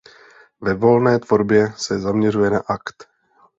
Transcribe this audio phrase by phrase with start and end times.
[0.61, 3.09] Ve volné tvorbě se zaměřuje na akt.